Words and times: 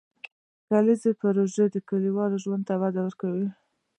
کرنيزې 0.67 1.11
پروژې 1.19 1.65
د 1.71 1.75
کلیوالو 1.89 2.41
ژوند 2.43 2.63
ته 2.69 2.73
وده 2.81 3.01
ورکوي. 3.03 3.47